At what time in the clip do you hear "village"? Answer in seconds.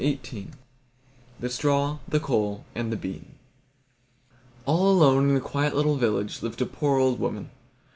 5.97-6.41